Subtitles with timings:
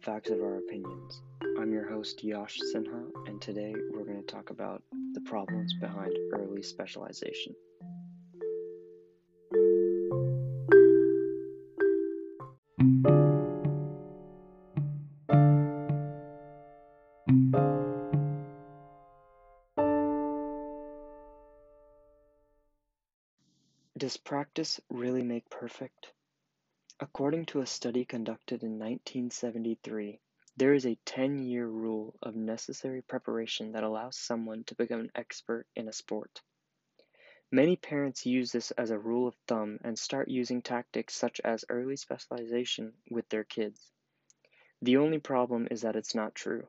[0.00, 1.20] facts of our opinions.
[1.58, 4.82] I'm your host Yash Sinha, and today we're going to talk about
[5.12, 7.54] the problems behind early specialization.
[23.98, 26.12] Does practice really make perfect?
[27.02, 30.20] According to a study conducted in 1973,
[30.54, 35.10] there is a 10 year rule of necessary preparation that allows someone to become an
[35.14, 36.42] expert in a sport.
[37.50, 41.64] Many parents use this as a rule of thumb and start using tactics such as
[41.70, 43.90] early specialization with their kids.
[44.82, 46.68] The only problem is that it's not true.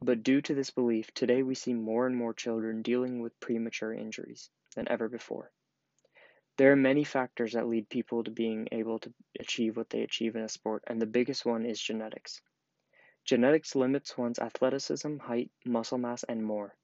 [0.00, 3.92] But due to this belief, today we see more and more children dealing with premature
[3.92, 5.50] injuries than ever before.
[6.58, 10.36] There are many factors that lead people to being able to achieve what they achieve
[10.36, 12.42] in a sport, and the biggest one is genetics.
[13.24, 16.76] Genetics limits one's athleticism, height, muscle mass, and more.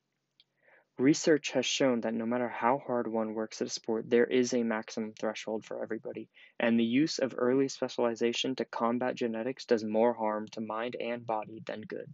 [0.99, 4.55] Research has shown that no matter how hard one works at a sport, there is
[4.55, 9.85] a maximum threshold for everybody, and the use of early specialization to combat genetics does
[9.85, 12.13] more harm to mind and body than good.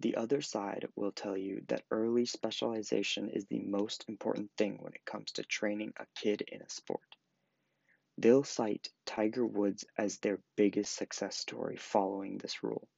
[0.00, 4.92] The other side will tell you that early specialization is the most important thing when
[4.92, 7.16] it comes to training a kid in a sport.
[8.18, 12.88] They'll cite Tiger Woods as their biggest success story following this rule.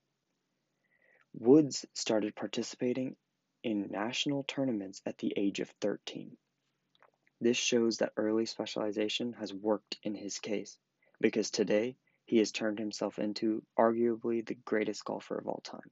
[1.35, 3.17] Woods started participating
[3.63, 6.37] in national tournaments at the age of 13.
[7.41, 10.77] This shows that early specialization has worked in his case,
[11.21, 15.91] because today he has turned himself into arguably the greatest golfer of all time.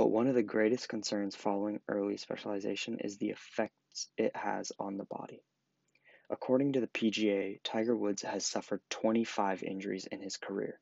[0.00, 4.96] But one of the greatest concerns following early specialization is the effects it has on
[4.96, 5.42] the body.
[6.30, 10.80] According to the PGA, Tiger Woods has suffered 25 injuries in his career.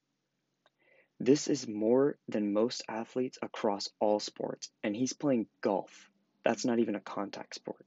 [1.19, 6.13] This is more than most athletes across all sports, and he's playing golf.
[6.45, 7.85] That's not even a contact sport.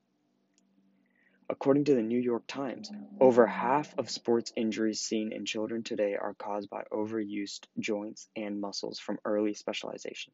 [1.50, 2.92] According to the New York Times,
[3.22, 8.60] over half of sports injuries seen in children today are caused by overused joints and
[8.60, 10.34] muscles from early specialization.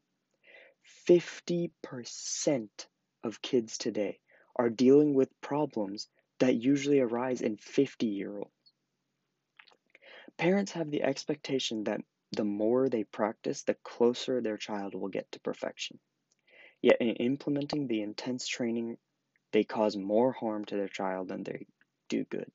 [1.08, 2.68] 50%
[3.24, 4.18] of kids today
[4.56, 6.08] are dealing with problems
[6.40, 8.50] that usually arise in 50 year olds.
[10.36, 12.00] Parents have the expectation that
[12.32, 15.98] the more they practice, the closer their child will get to perfection.
[16.80, 18.98] Yet, in implementing the intense training,
[19.52, 21.66] they cause more harm to their child than they
[22.08, 22.50] do good.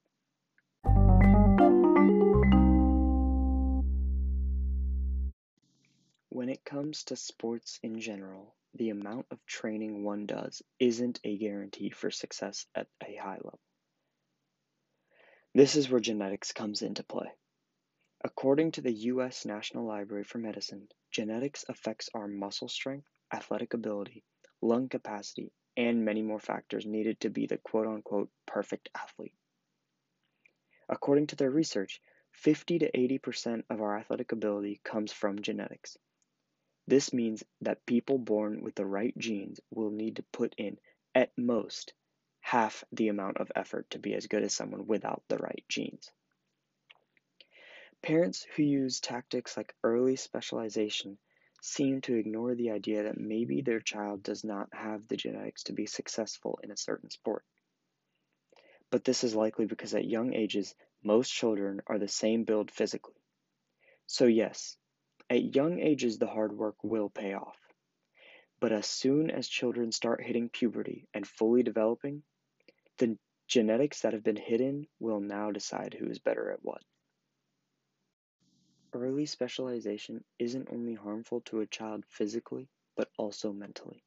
[6.35, 11.37] When it comes to sports in general, the amount of training one does isn't a
[11.37, 13.59] guarantee for success at a high level.
[15.53, 17.31] This is where genetics comes into play.
[18.23, 19.45] According to the U.S.
[19.45, 24.23] National Library for Medicine, genetics affects our muscle strength, athletic ability,
[24.59, 29.37] lung capacity, and many more factors needed to be the quote unquote perfect athlete.
[30.89, 32.01] According to their research,
[32.31, 35.95] 50 to 80% of our athletic ability comes from genetics.
[36.85, 40.77] This means that people born with the right genes will need to put in,
[41.15, 41.93] at most,
[42.41, 46.11] half the amount of effort to be as good as someone without the right genes.
[48.01, 51.17] Parents who use tactics like early specialization
[51.61, 55.73] seem to ignore the idea that maybe their child does not have the genetics to
[55.73, 57.45] be successful in a certain sport.
[58.89, 63.15] But this is likely because at young ages, most children are the same build physically.
[64.05, 64.77] So, yes,
[65.29, 67.57] at young ages, the hard work will pay off.
[68.59, 72.23] But as soon as children start hitting puberty and fully developing,
[72.97, 73.17] the
[73.47, 76.81] genetics that have been hidden will now decide who is better at what.
[78.93, 84.03] Early specialization isn't only harmful to a child physically, but also mentally.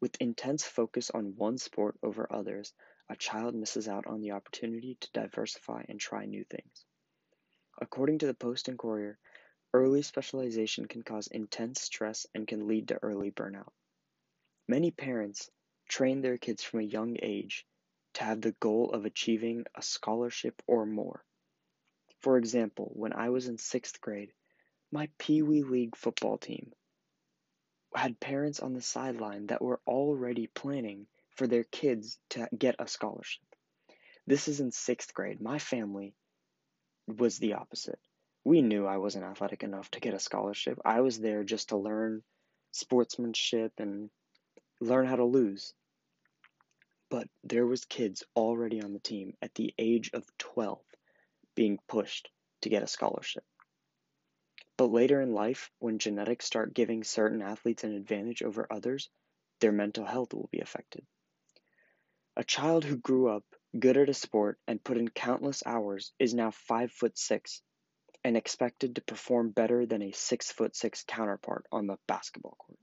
[0.00, 2.72] With intense focus on one sport over others,
[3.08, 6.84] a child misses out on the opportunity to diversify and try new things.
[7.80, 9.18] According to the Post and Courier,
[9.72, 13.70] Early specialization can cause intense stress and can lead to early burnout.
[14.66, 15.48] Many parents
[15.88, 17.64] train their kids from a young age
[18.14, 21.24] to have the goal of achieving a scholarship or more.
[22.18, 24.32] For example, when I was in sixth grade,
[24.90, 26.72] my Pee Wee League football team
[27.94, 31.06] had parents on the sideline that were already planning
[31.36, 33.46] for their kids to get a scholarship.
[34.26, 35.40] This is in sixth grade.
[35.40, 36.14] My family
[37.06, 38.00] was the opposite
[38.44, 40.78] we knew I wasn't athletic enough to get a scholarship.
[40.84, 42.22] I was there just to learn
[42.72, 44.10] sportsmanship and
[44.80, 45.74] learn how to lose.
[47.10, 50.80] But there was kids already on the team at the age of 12
[51.54, 52.30] being pushed
[52.62, 53.44] to get a scholarship.
[54.76, 59.10] But later in life, when genetics start giving certain athletes an advantage over others,
[59.60, 61.04] their mental health will be affected.
[62.36, 63.44] A child who grew up
[63.78, 67.60] good at a sport and put in countless hours is now 5 foot 6
[68.24, 72.78] and expected to perform better than a 6 foot 6 counterpart on the basketball court.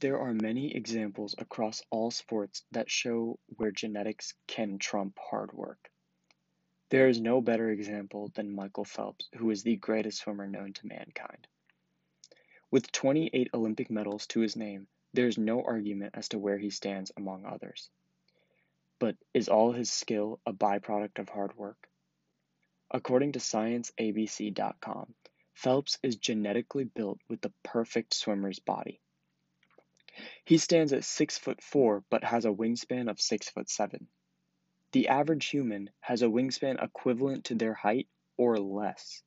[0.00, 5.90] There are many examples across all sports that show where genetics can trump hard work.
[6.88, 10.86] There is no better example than Michael Phelps, who is the greatest swimmer known to
[10.86, 11.46] mankind.
[12.70, 16.70] With 28 Olympic medals to his name, there is no argument as to where he
[16.70, 17.90] stands among others.
[18.98, 21.89] But is all his skill a byproduct of hard work?
[22.92, 25.14] According to ScienceABC.com,
[25.54, 29.00] Phelps is genetically built with the perfect swimmer's body.
[30.44, 34.08] He stands at 6 foot 4 but has a wingspan of 6 foot 7.
[34.90, 39.22] The average human has a wingspan equivalent to their height or less.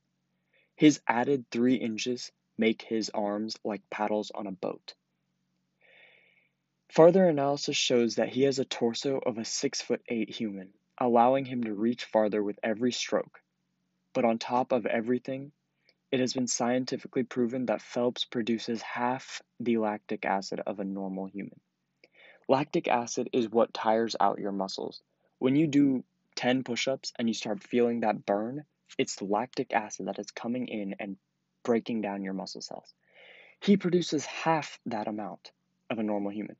[0.75, 4.93] His added 3 inches make his arms like paddles on a boat.
[6.89, 11.45] Further analysis shows that he has a torso of a 6 foot 8 human, allowing
[11.45, 13.39] him to reach farther with every stroke.
[14.13, 15.51] But on top of everything,
[16.11, 21.25] it has been scientifically proven that Phelps produces half the lactic acid of a normal
[21.25, 21.59] human.
[22.47, 25.01] Lactic acid is what tires out your muscles
[25.43, 26.05] when you do
[26.35, 28.63] 10 push ups and you start feeling that burn,
[28.97, 31.17] it's lactic acid that is coming in and
[31.63, 32.93] breaking down your muscle cells.
[33.59, 35.51] He produces half that amount
[35.89, 36.55] of a normal human,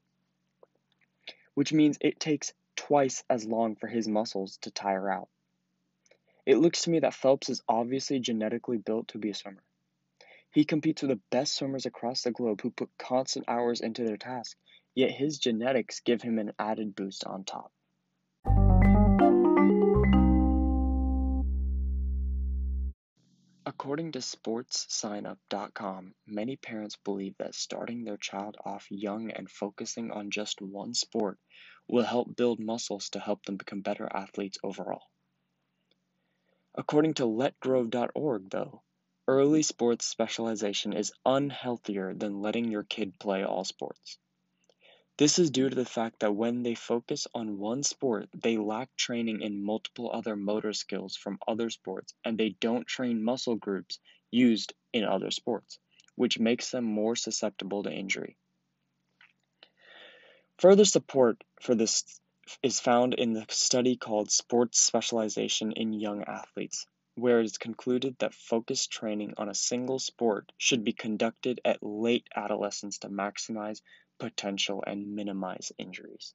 [1.53, 5.29] which means it takes twice as long for his muscles to tire out.
[6.45, 9.63] It looks to me that Phelps is obviously genetically built to be a swimmer.
[10.51, 14.17] He competes with the best swimmers across the globe who put constant hours into their
[14.17, 14.57] task,
[14.93, 17.71] yet his genetics give him an added boost on top.
[23.65, 30.29] According to SportsSignup.com, many parents believe that starting their child off young and focusing on
[30.29, 31.39] just one sport
[31.87, 35.03] will help build muscles to help them become better athletes overall.
[36.75, 38.81] According to letgrow.org, though,
[39.27, 44.17] early sports specialization is unhealthier than letting your kid play all sports.
[45.17, 48.95] This is due to the fact that when they focus on one sport, they lack
[48.95, 53.99] training in multiple other motor skills from other sports and they don't train muscle groups
[54.31, 55.77] used in other sports,
[56.15, 58.35] which makes them more susceptible to injury.
[60.57, 62.19] Further support for this
[62.61, 66.85] is found in the study called Sports Specialization in Young Athletes,
[67.15, 71.83] where it is concluded that focused training on a single sport should be conducted at
[71.83, 73.81] late adolescence to maximize
[74.19, 76.33] potential and minimize injuries.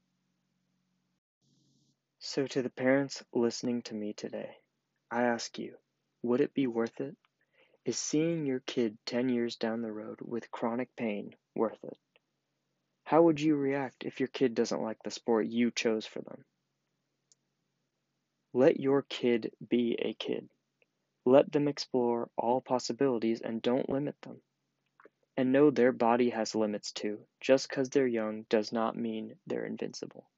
[2.20, 4.56] So, to the parents listening to me today,
[5.10, 5.76] I ask you
[6.22, 7.16] would it be worth it?
[7.84, 11.96] Is seeing your kid 10 years down the road with chronic pain worth it?
[13.08, 16.44] How would you react if your kid doesn't like the sport you chose for them?
[18.52, 20.46] Let your kid be a kid.
[21.24, 24.42] Let them explore all possibilities and don't limit them
[25.38, 27.20] and know their body has limits too.
[27.40, 30.28] Just because they're young does not mean they're invincible.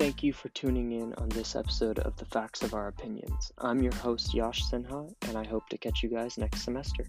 [0.00, 3.52] Thank you for tuning in on this episode of The Facts of Our Opinions.
[3.58, 7.04] I'm your host, Yash Sinha, and I hope to catch you guys next semester.